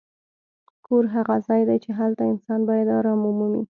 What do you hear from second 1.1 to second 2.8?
هغه ځای دی چې هلته انسان